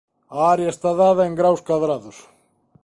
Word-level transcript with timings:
A 0.35 0.39
área 0.53 0.73
está 0.75 0.91
dada 1.03 1.23
en 1.29 1.33
graos 1.39 1.61
cadrados. 1.69 2.17